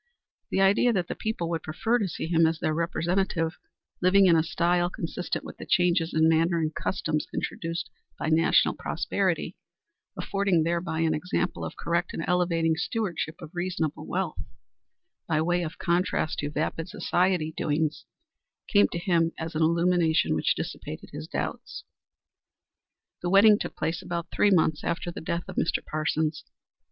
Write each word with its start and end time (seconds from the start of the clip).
The 0.49 0.61
idea 0.61 0.91
that 0.93 1.07
the 1.09 1.13
people 1.15 1.47
would 1.51 1.61
prefer 1.61 1.99
to 1.99 2.07
see 2.07 2.25
him 2.25 2.47
as 2.47 2.57
their 2.59 2.73
representative 2.73 3.59
living 4.01 4.25
in 4.25 4.35
a 4.35 4.41
style 4.41 4.89
consistent 4.89 5.45
with 5.45 5.57
the 5.57 5.65
changes 5.67 6.11
in 6.11 6.27
manners 6.27 6.63
and 6.63 6.73
customs 6.73 7.27
introduced 7.31 7.87
by 8.17 8.29
national 8.29 8.73
prosperity, 8.73 9.57
affording 10.17 10.63
thereby 10.63 11.01
an 11.01 11.13
example 11.13 11.63
of 11.63 11.75
correct 11.77 12.13
and 12.15 12.23
elevating 12.27 12.75
stewardship 12.77 13.35
of 13.41 13.53
reasonable 13.53 14.07
wealth, 14.07 14.41
by 15.27 15.39
way 15.39 15.61
of 15.61 15.77
contrast 15.77 16.39
to 16.39 16.49
vapid 16.49 16.89
society 16.89 17.53
doings, 17.55 18.05
came 18.67 18.87
to 18.93 18.97
him 18.97 19.33
as 19.37 19.53
an 19.53 19.61
illumination 19.61 20.33
which 20.33 20.55
dissipated 20.55 21.11
his 21.13 21.27
doubts. 21.27 21.83
The 23.21 23.29
wedding 23.29 23.59
took 23.59 23.75
place 23.75 24.01
about 24.01 24.31
three 24.33 24.49
months 24.49 24.83
after 24.83 25.11
the 25.11 25.21
death 25.21 25.43
of 25.47 25.57
Mr. 25.57 25.85
Parsons. 25.85 26.43